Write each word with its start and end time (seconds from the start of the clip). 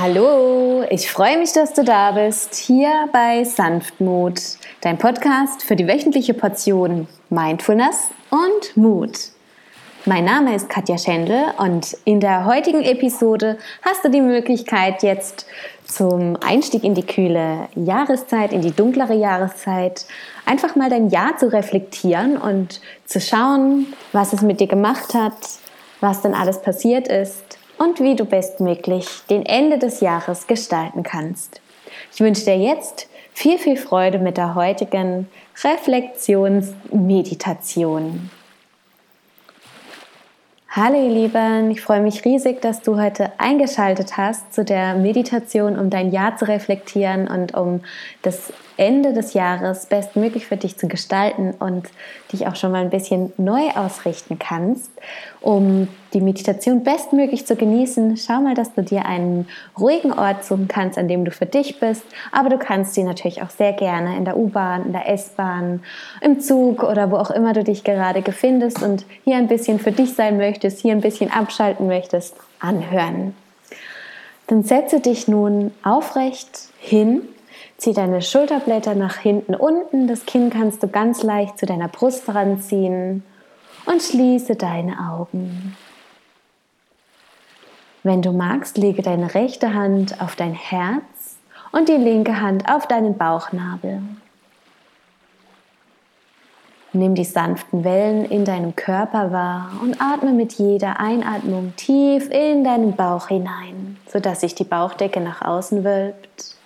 Hallo, 0.00 0.84
ich 0.90 1.10
freue 1.10 1.38
mich, 1.38 1.52
dass 1.54 1.74
du 1.74 1.82
da 1.82 2.12
bist, 2.12 2.54
hier 2.54 3.08
bei 3.12 3.42
Sanftmut, 3.42 4.40
dein 4.80 4.96
Podcast 4.96 5.64
für 5.64 5.74
die 5.74 5.88
wöchentliche 5.88 6.34
Portion 6.34 7.08
Mindfulness 7.30 8.04
und 8.30 8.76
Mut. 8.76 9.18
Mein 10.04 10.24
Name 10.24 10.54
ist 10.54 10.68
Katja 10.68 10.98
Schendl 10.98 11.46
und 11.56 11.96
in 12.04 12.20
der 12.20 12.44
heutigen 12.44 12.84
Episode 12.84 13.58
hast 13.82 14.04
du 14.04 14.08
die 14.08 14.20
Möglichkeit, 14.20 15.02
jetzt 15.02 15.46
zum 15.84 16.36
Einstieg 16.46 16.84
in 16.84 16.94
die 16.94 17.04
kühle 17.04 17.68
Jahreszeit, 17.74 18.52
in 18.52 18.60
die 18.60 18.70
dunklere 18.70 19.14
Jahreszeit, 19.14 20.06
einfach 20.46 20.76
mal 20.76 20.90
dein 20.90 21.08
Jahr 21.08 21.36
zu 21.38 21.52
reflektieren 21.52 22.36
und 22.36 22.80
zu 23.04 23.20
schauen, 23.20 23.92
was 24.12 24.32
es 24.32 24.42
mit 24.42 24.60
dir 24.60 24.68
gemacht 24.68 25.12
hat, 25.14 25.34
was 26.00 26.22
denn 26.22 26.34
alles 26.34 26.62
passiert 26.62 27.08
ist 27.08 27.57
und 27.78 28.00
wie 28.00 28.16
du 28.16 28.24
bestmöglich 28.24 29.06
den 29.30 29.46
Ende 29.46 29.78
des 29.78 30.00
Jahres 30.00 30.46
gestalten 30.46 31.02
kannst. 31.02 31.60
Ich 32.12 32.20
wünsche 32.20 32.44
dir 32.44 32.58
jetzt 32.58 33.08
viel, 33.32 33.58
viel 33.58 33.76
Freude 33.76 34.18
mit 34.18 34.36
der 34.36 34.54
heutigen 34.54 35.28
Reflexionsmeditation. 35.62 38.30
Hallo 40.70 41.02
ihr 41.02 41.10
Lieben, 41.10 41.70
ich 41.70 41.80
freue 41.80 42.02
mich 42.02 42.24
riesig, 42.24 42.60
dass 42.60 42.82
du 42.82 43.00
heute 43.00 43.32
eingeschaltet 43.38 44.18
hast 44.18 44.52
zu 44.52 44.64
der 44.64 44.94
Meditation, 44.94 45.78
um 45.78 45.88
dein 45.88 46.12
Jahr 46.12 46.36
zu 46.36 46.46
reflektieren 46.46 47.26
und 47.26 47.54
um 47.54 47.80
das 48.22 48.52
Ende 48.76 49.12
des 49.12 49.32
Jahres 49.32 49.86
bestmöglich 49.86 50.46
für 50.46 50.56
dich 50.56 50.76
zu 50.76 50.86
gestalten 50.86 51.54
und 51.58 51.88
dich 52.32 52.46
auch 52.46 52.54
schon 52.54 52.70
mal 52.70 52.82
ein 52.82 52.90
bisschen 52.90 53.32
neu 53.38 53.70
ausrichten 53.70 54.38
kannst. 54.38 54.90
Um 55.40 55.88
die 56.12 56.20
Meditation 56.20 56.84
bestmöglich 56.84 57.46
zu 57.46 57.56
genießen, 57.56 58.16
schau 58.16 58.40
mal, 58.40 58.54
dass 58.54 58.72
du 58.74 58.82
dir 58.82 59.04
einen 59.06 59.48
ruhigen 59.78 60.12
Ort 60.12 60.44
suchen 60.44 60.68
kannst, 60.68 60.98
an 60.98 61.08
dem 61.08 61.24
du 61.24 61.30
für 61.30 61.46
dich 61.46 61.80
bist. 61.80 62.02
Aber 62.32 62.48
du 62.48 62.58
kannst 62.58 62.94
sie 62.94 63.02
natürlich 63.02 63.42
auch 63.42 63.50
sehr 63.50 63.72
gerne 63.72 64.16
in 64.16 64.24
der 64.24 64.36
U-Bahn, 64.36 64.86
in 64.86 64.92
der 64.92 65.08
S-Bahn, 65.08 65.82
im 66.20 66.40
Zug 66.40 66.82
oder 66.82 67.10
wo 67.10 67.16
auch 67.16 67.30
immer 67.30 67.52
du 67.52 67.64
dich 67.64 67.84
gerade 67.84 68.22
befindest 68.22 68.82
und 68.82 69.04
hier 69.24 69.36
ein 69.36 69.48
bisschen 69.48 69.78
für 69.78 69.92
dich 69.92 70.14
sein 70.14 70.36
möchtest, 70.36 70.80
hier 70.80 70.92
ein 70.92 71.00
bisschen 71.00 71.30
abschalten 71.30 71.86
möchtest, 71.86 72.36
anhören. 72.60 73.34
Dann 74.46 74.62
setze 74.62 75.00
dich 75.00 75.28
nun 75.28 75.72
aufrecht 75.82 76.70
hin 76.78 77.22
Zieh 77.78 77.92
deine 77.92 78.22
Schulterblätter 78.22 78.96
nach 78.96 79.18
hinten 79.18 79.54
unten. 79.54 80.08
Das 80.08 80.26
Kinn 80.26 80.50
kannst 80.50 80.82
du 80.82 80.88
ganz 80.88 81.22
leicht 81.22 81.58
zu 81.58 81.64
deiner 81.64 81.86
Brust 81.86 82.28
ranziehen 82.28 83.22
und 83.86 84.02
schließe 84.02 84.56
deine 84.56 84.98
Augen. 84.98 85.76
Wenn 88.08 88.22
du 88.22 88.32
magst, 88.32 88.78
lege 88.78 89.02
deine 89.02 89.34
rechte 89.34 89.74
Hand 89.74 90.22
auf 90.22 90.34
dein 90.34 90.54
Herz 90.54 91.36
und 91.72 91.90
die 91.90 91.96
linke 91.98 92.40
Hand 92.40 92.66
auf 92.66 92.88
deinen 92.88 93.18
Bauchnabel. 93.18 94.00
Nimm 96.94 97.14
die 97.14 97.26
sanften 97.26 97.84
Wellen 97.84 98.24
in 98.24 98.46
deinem 98.46 98.74
Körper 98.74 99.30
wahr 99.30 99.72
und 99.82 100.00
atme 100.00 100.32
mit 100.32 100.54
jeder 100.54 100.98
Einatmung 100.98 101.74
tief 101.76 102.30
in 102.30 102.64
deinen 102.64 102.96
Bauch 102.96 103.28
hinein, 103.28 103.98
sodass 104.10 104.40
sich 104.40 104.54
die 104.54 104.64
Bauchdecke 104.64 105.20
nach 105.20 105.42
außen 105.42 105.84
wölbt 105.84 106.56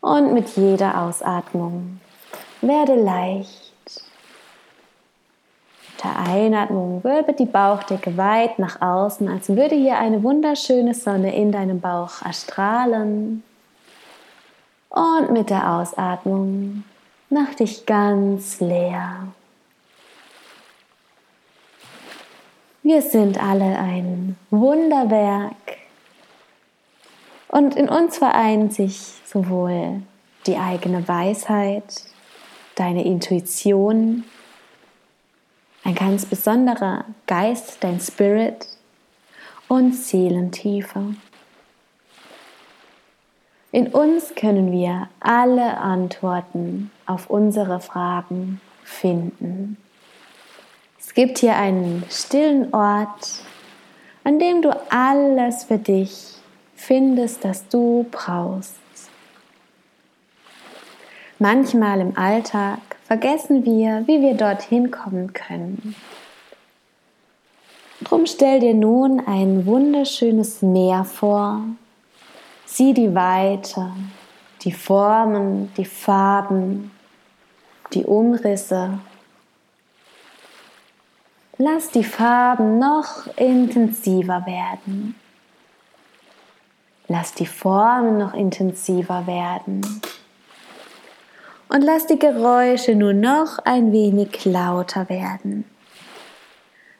und 0.00 0.32
mit 0.32 0.50
jeder 0.50 1.02
Ausatmung 1.02 1.98
werde 2.60 2.94
leicht. 2.94 3.63
Der 6.04 6.18
Einatmung 6.18 7.02
wölbe 7.02 7.32
die 7.32 7.46
Bauchdecke 7.46 8.18
weit 8.18 8.58
nach 8.58 8.82
außen, 8.82 9.26
als 9.26 9.48
würde 9.48 9.74
hier 9.74 9.96
eine 9.96 10.22
wunderschöne 10.22 10.92
Sonne 10.92 11.34
in 11.34 11.50
deinem 11.50 11.80
Bauch 11.80 12.20
erstrahlen. 12.22 13.42
Und 14.90 15.32
mit 15.32 15.48
der 15.48 15.72
Ausatmung 15.72 16.84
mach 17.30 17.54
dich 17.54 17.86
ganz 17.86 18.60
leer. 18.60 19.28
Wir 22.82 23.00
sind 23.00 23.42
alle 23.42 23.78
ein 23.78 24.36
Wunderwerk 24.50 25.78
und 27.48 27.76
in 27.76 27.88
uns 27.88 28.18
vereint 28.18 28.74
sich 28.74 29.14
sowohl 29.24 30.02
die 30.46 30.58
eigene 30.58 31.08
Weisheit, 31.08 32.02
deine 32.74 33.06
Intuition, 33.06 34.24
ein 35.84 35.94
ganz 35.94 36.24
besonderer 36.24 37.04
Geist, 37.26 37.76
dein 37.80 38.00
Spirit 38.00 38.66
und 39.68 39.94
Seelentiefe. 39.94 41.14
In 43.70 43.88
uns 43.88 44.34
können 44.34 44.72
wir 44.72 45.08
alle 45.20 45.78
Antworten 45.78 46.90
auf 47.06 47.28
unsere 47.28 47.80
Fragen 47.80 48.60
finden. 48.82 49.76
Es 50.98 51.12
gibt 51.12 51.38
hier 51.38 51.56
einen 51.56 52.04
stillen 52.08 52.72
Ort, 52.72 53.42
an 54.22 54.38
dem 54.38 54.62
du 54.62 54.70
alles 54.90 55.64
für 55.64 55.78
dich 55.78 56.36
findest, 56.76 57.44
das 57.44 57.68
du 57.68 58.06
brauchst. 58.10 58.76
Manchmal 61.38 62.00
im 62.00 62.16
Alltag 62.16 62.78
vergessen 63.04 63.64
wir, 63.64 64.04
wie 64.06 64.20
wir 64.20 64.34
dorthin 64.34 64.90
kommen 64.90 65.32
können. 65.32 65.94
Drum 68.02 68.26
stell 68.26 68.60
dir 68.60 68.74
nun 68.74 69.22
ein 69.26 69.66
wunderschönes 69.66 70.62
Meer 70.62 71.04
vor. 71.04 71.60
Sieh 72.66 72.92
die 72.92 73.14
Weite, 73.14 73.92
die 74.62 74.72
Formen, 74.72 75.72
die 75.76 75.84
Farben, 75.84 76.90
die 77.92 78.04
Umrisse. 78.04 78.98
Lass 81.56 81.90
die 81.90 82.04
Farben 82.04 82.78
noch 82.78 83.26
intensiver 83.36 84.44
werden. 84.44 85.14
Lass 87.06 87.32
die 87.32 87.46
Formen 87.46 88.18
noch 88.18 88.34
intensiver 88.34 89.26
werden. 89.26 89.82
Und 91.68 91.82
lass 91.82 92.06
die 92.06 92.18
Geräusche 92.18 92.94
nur 92.94 93.12
noch 93.12 93.58
ein 93.64 93.92
wenig 93.92 94.44
lauter 94.44 95.08
werden. 95.08 95.64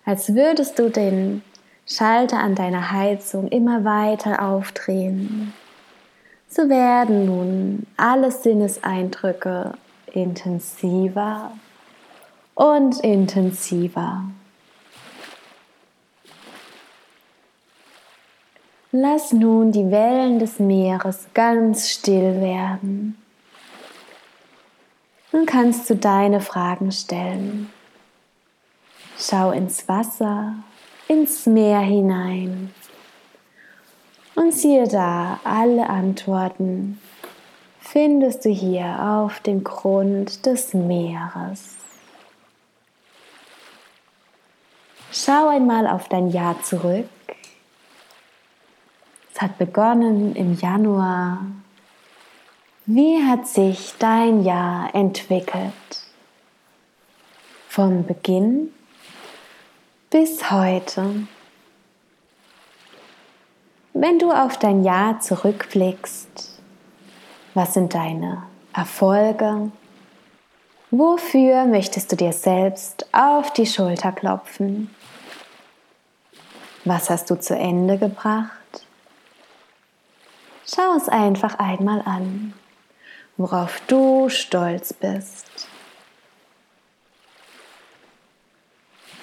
Als 0.04 0.34
würdest 0.34 0.78
du 0.78 0.90
den 0.90 1.42
Schalter 1.86 2.38
an 2.38 2.54
deiner 2.54 2.92
Heizung 2.92 3.48
immer 3.48 3.84
weiter 3.84 4.42
aufdrehen. 4.42 5.52
So 6.48 6.68
werden 6.68 7.26
nun 7.26 7.86
alle 7.96 8.30
Sinneseindrücke 8.30 9.74
intensiver 10.12 11.52
und 12.54 13.00
intensiver. 13.00 14.24
Lass 18.92 19.32
nun 19.32 19.72
die 19.72 19.90
Wellen 19.90 20.38
des 20.38 20.60
Meeres 20.60 21.26
ganz 21.34 21.90
still 21.90 22.40
werden. 22.40 23.18
Nun 25.34 25.46
kannst 25.46 25.90
du 25.90 25.96
deine 25.96 26.40
Fragen 26.40 26.92
stellen. 26.92 27.68
Schau 29.18 29.50
ins 29.50 29.88
Wasser, 29.88 30.54
ins 31.08 31.44
Meer 31.46 31.80
hinein 31.80 32.72
und 34.36 34.54
siehe 34.54 34.88
da, 34.88 35.40
alle 35.44 35.90
Antworten 35.90 37.00
findest 37.80 38.44
du 38.44 38.48
hier 38.48 39.02
auf 39.02 39.40
dem 39.40 39.64
Grund 39.64 40.46
des 40.46 40.72
Meeres. 40.72 41.78
Schau 45.12 45.48
einmal 45.48 45.88
auf 45.88 46.08
dein 46.08 46.30
Jahr 46.30 46.62
zurück 46.62 47.08
es 49.34 49.42
hat 49.42 49.58
begonnen 49.58 50.36
im 50.36 50.54
Januar. 50.54 51.40
Wie 52.86 53.24
hat 53.26 53.46
sich 53.46 53.94
dein 53.98 54.44
Jahr 54.44 54.94
entwickelt? 54.94 55.72
Vom 57.66 58.04
Beginn 58.04 58.74
bis 60.10 60.50
heute. 60.50 61.26
Wenn 63.94 64.18
du 64.18 64.30
auf 64.30 64.58
dein 64.58 64.84
Jahr 64.84 65.18
zurückblickst, 65.18 66.60
was 67.54 67.72
sind 67.72 67.94
deine 67.94 68.42
Erfolge? 68.74 69.72
Wofür 70.90 71.64
möchtest 71.64 72.12
du 72.12 72.16
dir 72.16 72.34
selbst 72.34 73.06
auf 73.14 73.50
die 73.54 73.66
Schulter 73.66 74.12
klopfen? 74.12 74.94
Was 76.84 77.08
hast 77.08 77.30
du 77.30 77.40
zu 77.40 77.56
Ende 77.56 77.96
gebracht? 77.96 78.50
Schau 80.66 80.96
es 80.98 81.08
einfach 81.08 81.58
einmal 81.58 82.02
an, 82.04 82.52
worauf 83.36 83.80
du 83.86 84.28
stolz 84.28 84.92
bist. 84.92 85.68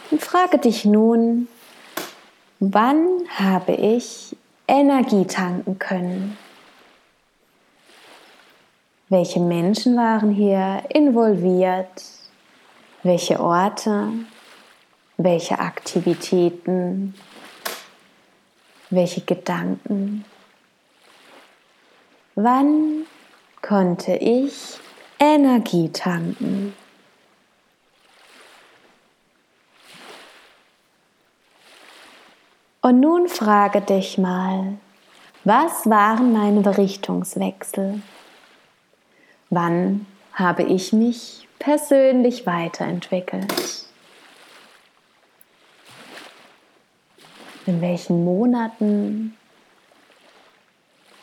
Und 0.10 0.22
frage 0.22 0.58
dich 0.58 0.86
nun, 0.86 1.48
wann 2.60 3.08
habe 3.38 3.74
ich 3.74 4.36
Energie 4.68 5.26
tanken 5.26 5.80
können. 5.80 6.38
Welche 9.10 9.42
Menschen 9.42 9.98
waren 9.98 10.32
hier 10.32 10.84
involviert? 10.90 12.04
Welche 13.04 13.40
Orte? 13.42 14.08
Welche 15.18 15.60
Aktivitäten? 15.60 17.14
Welche 18.90 19.22
Gedanken? 19.22 20.24
Wann 22.36 23.06
konnte 23.72 24.16
ich 24.16 24.82
Energie 25.18 25.88
tanken? 25.88 26.74
Und 32.82 33.00
nun 33.00 33.30
frage 33.30 33.80
dich 33.80 34.18
mal, 34.18 34.74
was 35.46 35.90
waren 35.90 36.34
meine 36.34 36.78
Richtungswechsel? 36.78 38.02
Wann 39.50 40.06
habe 40.34 40.64
ich 40.64 40.92
mich 40.92 41.48
persönlich 41.58 42.46
weiterentwickelt? 42.46 43.86
In 47.66 47.80
welchen 47.80 48.26
Monaten 48.26 49.38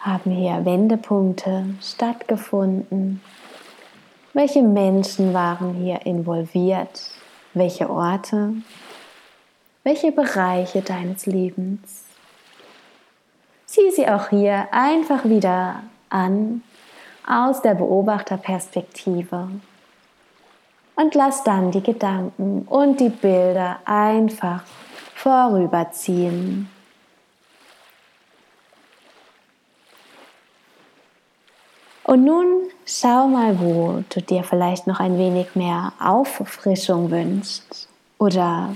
haben 0.01 0.31
hier 0.31 0.65
Wendepunkte 0.65 1.67
stattgefunden? 1.83 3.21
Welche 4.33 4.63
Menschen 4.63 5.35
waren 5.35 5.75
hier 5.75 6.07
involviert? 6.07 7.11
Welche 7.55 7.91
Orte? 7.91 8.55
Welche 9.83 10.13
Bereiche 10.13 10.83
deines 10.83 11.27
Lebens? 11.27 12.05
Sieh 13.67 13.91
sie 13.91 14.09
auch 14.09 14.29
hier 14.29 14.69
einfach 14.71 15.25
wieder 15.25 15.83
an 16.09 16.63
aus 17.27 17.61
der 17.63 17.75
Beobachterperspektive 17.75 19.49
und 20.97 21.15
lass 21.15 21.45
dann 21.45 21.71
die 21.71 21.83
Gedanken 21.83 22.63
und 22.63 22.99
die 22.99 23.11
Bilder 23.11 23.79
einfach 23.85 24.63
vorüberziehen. 25.15 26.69
Und 32.09 32.25
nun 32.25 32.71
schau 32.87 33.29
mal, 33.29 33.61
wo 33.61 34.03
du 34.09 34.23
dir 34.23 34.43
vielleicht 34.43 34.87
noch 34.87 34.99
ein 34.99 35.19
wenig 35.19 35.55
mehr 35.55 35.93
Auffrischung 36.01 37.11
wünschst 37.11 37.87
oder 38.17 38.75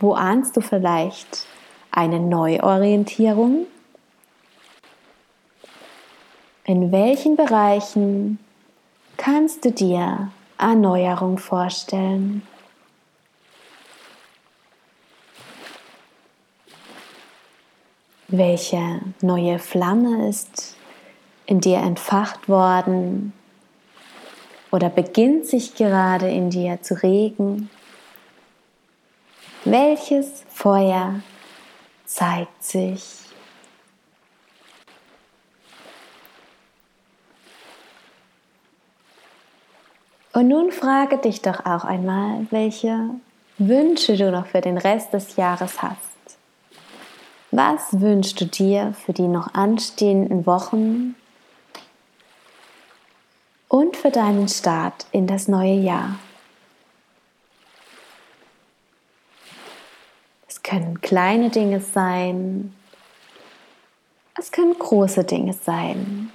wo 0.00 0.14
ahnst 0.14 0.56
du 0.56 0.62
vielleicht 0.62 1.44
eine 1.90 2.18
Neuorientierung? 2.18 3.66
In 6.64 6.90
welchen 6.90 7.36
Bereichen 7.36 8.38
kannst 9.18 9.66
du 9.66 9.70
dir 9.70 10.32
Erneuerung 10.56 11.36
vorstellen? 11.36 12.40
Welche 18.28 19.02
neue 19.20 19.58
Flamme 19.58 20.26
ist 20.30 20.78
in 21.46 21.60
dir 21.60 21.78
entfacht 21.78 22.48
worden 22.48 23.32
oder 24.70 24.88
beginnt 24.88 25.46
sich 25.46 25.74
gerade 25.74 26.28
in 26.30 26.50
dir 26.50 26.80
zu 26.82 27.02
regen? 27.02 27.70
Welches 29.64 30.44
Feuer 30.48 31.20
zeigt 32.04 32.64
sich? 32.64 33.22
Und 40.32 40.48
nun 40.48 40.72
frage 40.72 41.18
dich 41.18 41.42
doch 41.42 41.66
auch 41.66 41.84
einmal, 41.84 42.46
welche 42.50 43.10
Wünsche 43.58 44.16
du 44.16 44.30
noch 44.32 44.46
für 44.46 44.62
den 44.62 44.78
Rest 44.78 45.12
des 45.12 45.36
Jahres 45.36 45.82
hast. 45.82 46.38
Was 47.50 48.00
wünschst 48.00 48.40
du 48.40 48.46
dir 48.46 48.94
für 48.94 49.12
die 49.12 49.28
noch 49.28 49.52
anstehenden 49.52 50.46
Wochen 50.46 51.14
und 53.72 53.96
für 53.96 54.10
deinen 54.10 54.48
Start 54.48 55.06
in 55.12 55.26
das 55.26 55.48
neue 55.48 55.72
Jahr? 55.74 56.18
können 60.72 61.02
kleine 61.02 61.50
Dinge 61.50 61.80
sein, 61.80 62.72
es 64.38 64.50
können 64.50 64.74
große 64.78 65.24
Dinge 65.24 65.52
sein. 65.52 66.30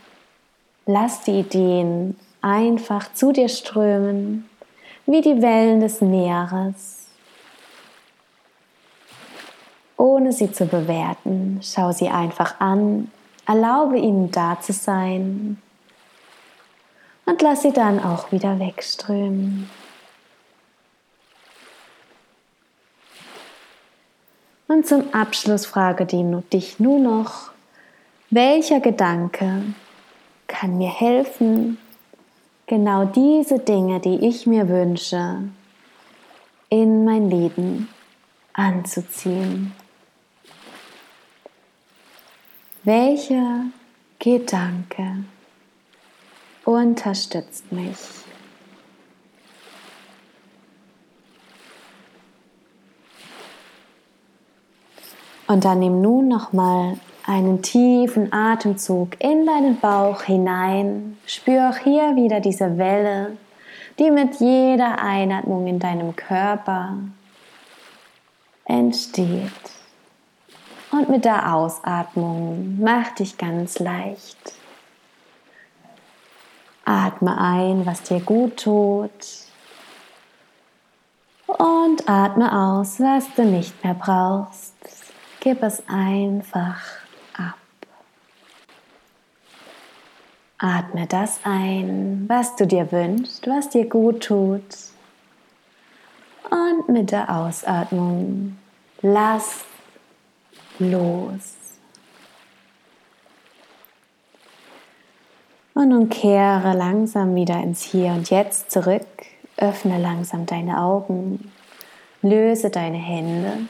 Lass 0.86 1.22
die 1.22 1.40
Ideen 1.40 2.16
einfach 2.42 3.12
zu 3.14 3.32
dir 3.32 3.50
strömen, 3.50 4.48
wie 5.08 5.22
die 5.22 5.42
Wellen 5.42 5.80
des 5.80 6.02
Meeres. 6.02 7.08
Ohne 9.98 10.32
sie 10.32 10.52
zu 10.52 10.68
bewerten, 10.68 11.60
schau 11.64 11.92
sie 11.92 12.10
einfach 12.10 12.60
an, 12.60 13.12
erlaube 13.48 13.98
ihnen 13.98 14.30
da 14.30 14.60
zu 14.62 14.72
sein 14.72 15.60
und 17.28 17.42
lass 17.42 17.62
sie 17.62 17.74
dann 17.74 18.00
auch 18.00 18.32
wieder 18.32 18.58
wegströmen. 18.58 19.70
Und 24.68 24.88
zum 24.88 25.14
Abschluss 25.14 25.66
frage 25.66 26.06
dich 26.06 26.80
nur 26.80 27.00
noch, 27.00 27.52
welcher 28.30 28.80
Gedanke 28.80 29.64
kann 30.48 30.78
mir 30.78 30.90
helfen, 30.90 31.78
genau 32.66 33.06
diese 33.06 33.60
Dinge, 33.60 34.00
die 34.00 34.28
ich 34.28 34.46
mir 34.48 34.68
wünsche, 34.68 35.50
in 36.70 37.06
mein 37.06 37.30
Leben 37.30 37.88
anzuziehen? 38.54 39.74
Welcher 42.84 43.64
Gedanke 44.20 45.24
unterstützt 46.68 47.72
mich? 47.72 47.98
Und 55.48 55.64
dann 55.64 55.80
nimm 55.80 56.02
nun 56.02 56.28
nochmal 56.28 56.98
einen 57.26 57.62
tiefen 57.62 58.34
Atemzug 58.34 59.12
in 59.20 59.46
deinen 59.46 59.80
Bauch 59.80 60.24
hinein. 60.24 61.18
Spür 61.26 61.70
auch 61.70 61.78
hier 61.78 62.18
wieder 62.18 62.42
diese 62.42 62.78
Welle, 62.78 63.38
die 63.98 64.12
mit 64.12 64.36
jeder 64.42 65.02
Einatmung 65.02 65.68
in 65.68 65.80
deinem 65.80 66.18
Körper 66.18 66.98
entsteht. 68.66 69.52
Und 70.92 71.10
mit 71.10 71.24
der 71.24 71.54
Ausatmung 71.54 72.78
mach 72.82 73.12
dich 73.16 73.38
ganz 73.38 73.80
leicht. 73.80 74.58
Atme 76.88 77.38
ein, 77.38 77.86
was 77.86 78.02
dir 78.04 78.22
gut 78.22 78.64
tut. 78.64 79.12
Und 81.48 82.08
atme 82.08 82.58
aus, 82.58 83.02
was 83.02 83.26
du 83.36 83.44
nicht 83.44 83.84
mehr 83.84 83.94
brauchst. 83.94 84.74
Gib 85.42 85.64
es 85.64 85.84
einfach 85.90 86.80
ab. 87.38 87.58
Atme 90.58 91.08
das 91.08 91.42
ein, 91.44 92.24
was 92.30 92.56
du 92.56 92.66
dir 92.66 92.90
wünschst, 92.90 93.46
was 93.48 93.70
dir 93.70 93.90
gut 93.90 94.24
tut. 94.24 94.64
Und 96.50 96.88
mit 96.88 97.12
der 97.12 97.30
Ausatmung 97.30 98.58
lass 99.02 99.66
los. 100.80 101.67
Und 105.78 105.90
nun 105.90 106.10
kehre 106.10 106.74
langsam 106.74 107.36
wieder 107.36 107.62
ins 107.62 107.84
Hier 107.84 108.12
und 108.12 108.30
Jetzt 108.32 108.72
zurück. 108.72 109.06
Öffne 109.58 110.00
langsam 110.00 110.46
deine 110.48 110.82
Augen. 110.82 111.52
Löse 112.24 112.72
deine 112.72 112.98
Hände 112.98 113.68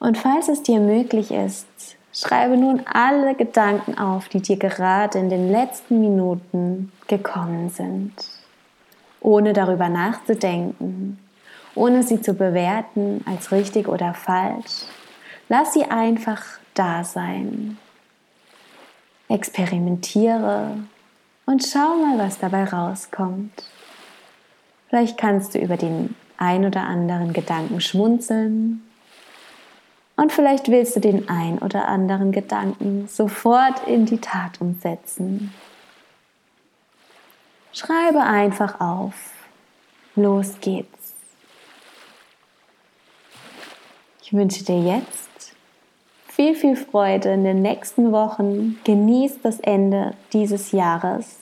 und 0.00 0.16
falls 0.16 0.48
es 0.48 0.62
dir 0.62 0.80
möglich 0.80 1.30
ist, 1.30 1.66
schreibe 2.12 2.56
nun 2.56 2.82
alle 2.86 3.34
Gedanken 3.34 3.98
auf, 3.98 4.28
die 4.28 4.40
dir 4.40 4.56
gerade 4.56 5.18
in 5.18 5.28
den 5.28 5.52
letzten 5.52 6.00
Minuten 6.00 6.90
gekommen 7.06 7.68
sind, 7.68 8.14
ohne 9.20 9.52
darüber 9.52 9.90
nachzudenken, 9.90 11.18
ohne 11.74 12.02
sie 12.02 12.22
zu 12.22 12.32
bewerten 12.32 13.22
als 13.26 13.52
richtig 13.52 13.88
oder 13.88 14.14
falsch. 14.14 14.86
Lass 15.50 15.74
sie 15.74 15.84
einfach 15.84 16.42
da 16.72 17.04
sein. 17.04 17.76
Experimentiere 19.30 20.76
und 21.46 21.64
schau 21.64 21.96
mal, 21.96 22.18
was 22.18 22.38
dabei 22.38 22.64
rauskommt. 22.64 23.64
Vielleicht 24.88 25.16
kannst 25.16 25.54
du 25.54 25.58
über 25.58 25.76
den 25.76 26.16
ein 26.36 26.64
oder 26.64 26.82
anderen 26.82 27.32
Gedanken 27.32 27.80
schmunzeln 27.80 28.82
Und 30.16 30.32
vielleicht 30.32 30.68
willst 30.68 30.96
du 30.96 31.00
den 31.00 31.28
ein 31.28 31.58
oder 31.58 31.86
anderen 31.86 32.32
Gedanken 32.32 33.06
sofort 33.08 33.86
in 33.86 34.04
die 34.04 34.18
Tat 34.18 34.60
umsetzen. 34.60 35.54
Schreibe 37.72 38.20
einfach 38.22 38.80
auf. 38.80 39.14
Los 40.16 40.54
geht's. 40.60 41.14
Ich 44.22 44.32
wünsche 44.32 44.64
dir 44.64 44.80
jetzt 44.80 45.19
viel, 46.40 46.54
viel 46.54 46.76
Freude 46.76 47.34
in 47.34 47.44
den 47.44 47.60
nächsten 47.60 48.12
Wochen. 48.12 48.80
Genieß 48.84 49.42
das 49.42 49.60
Ende 49.60 50.14
dieses 50.32 50.72
Jahres. 50.72 51.36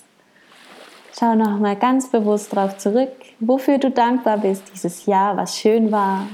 Schau 1.16 1.36
noch 1.36 1.60
mal 1.60 1.76
ganz 1.76 2.10
bewusst 2.10 2.52
darauf 2.52 2.78
zurück, 2.78 3.12
wofür 3.38 3.78
du 3.78 3.92
dankbar 3.92 4.38
bist 4.38 4.64
dieses 4.74 5.06
Jahr, 5.06 5.36
was 5.36 5.56
schön 5.56 5.92
war 5.92 6.26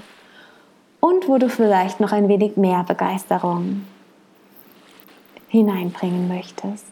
und 1.01 1.29
wo 1.29 1.37
du 1.37 1.51
vielleicht 1.51 2.01
noch 2.01 2.13
ein 2.13 2.27
wenig 2.29 2.57
mehr 2.57 2.85
Begeisterung 2.85 3.85
hineinbringen 5.49 6.27
möchtest. 6.27 6.87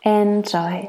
Enjoy. 0.00 0.88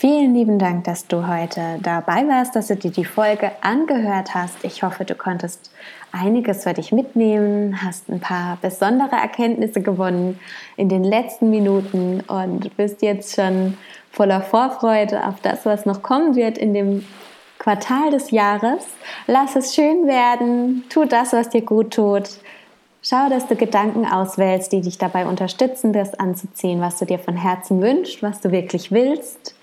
Vielen 0.00 0.32
lieben 0.32 0.60
Dank, 0.60 0.84
dass 0.84 1.08
du 1.08 1.26
heute 1.26 1.80
dabei 1.82 2.28
warst, 2.28 2.54
dass 2.54 2.68
du 2.68 2.76
dir 2.76 2.92
die 2.92 3.04
Folge 3.04 3.50
angehört 3.62 4.32
hast. 4.32 4.62
Ich 4.62 4.84
hoffe, 4.84 5.04
du 5.04 5.16
konntest 5.16 5.72
einiges 6.12 6.62
für 6.62 6.72
dich 6.72 6.92
mitnehmen, 6.92 7.82
hast 7.82 8.08
ein 8.08 8.20
paar 8.20 8.58
besondere 8.62 9.16
Erkenntnisse 9.16 9.80
gewonnen 9.80 10.38
in 10.76 10.88
den 10.88 11.02
letzten 11.02 11.50
Minuten 11.50 12.20
und 12.28 12.76
bist 12.76 13.02
jetzt 13.02 13.34
schon 13.34 13.76
voller 14.12 14.40
Vorfreude 14.40 15.26
auf 15.26 15.40
das, 15.42 15.66
was 15.66 15.84
noch 15.84 16.00
kommen 16.00 16.36
wird 16.36 16.58
in 16.58 16.74
dem 16.74 17.04
Quartal 17.58 18.12
des 18.12 18.30
Jahres. 18.30 18.86
Lass 19.26 19.56
es 19.56 19.74
schön 19.74 20.06
werden, 20.06 20.84
tu 20.90 21.06
das, 21.06 21.32
was 21.32 21.48
dir 21.48 21.62
gut 21.62 21.92
tut. 21.94 22.28
Schau, 23.02 23.28
dass 23.28 23.48
du 23.48 23.56
Gedanken 23.56 24.06
auswählst, 24.06 24.70
die 24.70 24.80
dich 24.80 24.98
dabei 24.98 25.26
unterstützen, 25.26 25.92
das 25.92 26.14
anzuziehen, 26.14 26.80
was 26.80 26.98
du 26.98 27.04
dir 27.04 27.18
von 27.18 27.36
Herzen 27.36 27.82
wünschst, 27.82 28.22
was 28.22 28.40
du 28.40 28.52
wirklich 28.52 28.92
willst. 28.92 29.57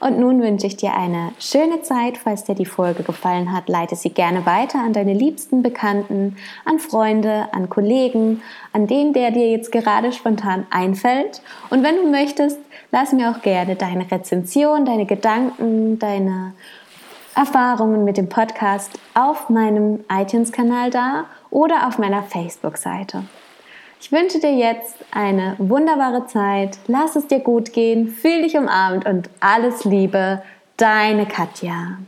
Und 0.00 0.18
nun 0.18 0.42
wünsche 0.42 0.66
ich 0.66 0.76
dir 0.76 0.94
eine 0.94 1.32
schöne 1.38 1.82
Zeit. 1.82 2.18
Falls 2.18 2.44
dir 2.44 2.54
die 2.54 2.66
Folge 2.66 3.02
gefallen 3.02 3.52
hat, 3.52 3.68
leite 3.68 3.96
sie 3.96 4.10
gerne 4.10 4.44
weiter 4.44 4.80
an 4.80 4.92
deine 4.92 5.14
liebsten 5.14 5.62
Bekannten, 5.62 6.36
an 6.64 6.78
Freunde, 6.78 7.48
an 7.52 7.70
Kollegen, 7.70 8.42
an 8.72 8.86
den, 8.86 9.12
der 9.12 9.30
dir 9.30 9.50
jetzt 9.50 9.72
gerade 9.72 10.12
spontan 10.12 10.66
einfällt. 10.70 11.42
Und 11.70 11.82
wenn 11.82 11.96
du 11.96 12.10
möchtest, 12.10 12.58
lass 12.90 13.12
mir 13.12 13.30
auch 13.30 13.40
gerne 13.42 13.76
deine 13.76 14.10
Rezension, 14.10 14.84
deine 14.84 15.06
Gedanken, 15.06 15.98
deine 15.98 16.52
Erfahrungen 17.34 18.04
mit 18.04 18.16
dem 18.16 18.28
Podcast 18.28 18.92
auf 19.14 19.48
meinem 19.48 20.04
iTunes-Kanal 20.10 20.90
da 20.90 21.24
oder 21.50 21.88
auf 21.88 21.98
meiner 21.98 22.22
Facebook-Seite. 22.22 23.24
Ich 24.00 24.12
wünsche 24.12 24.38
dir 24.38 24.52
jetzt 24.54 24.96
eine 25.10 25.56
wunderbare 25.58 26.26
Zeit. 26.26 26.78
Lass 26.86 27.16
es 27.16 27.26
dir 27.26 27.40
gut 27.40 27.72
gehen, 27.72 28.08
fühl 28.08 28.42
dich 28.42 28.56
umarmt 28.56 29.06
und 29.06 29.30
alles 29.40 29.84
Liebe, 29.84 30.42
deine 30.76 31.26
Katja. 31.26 31.98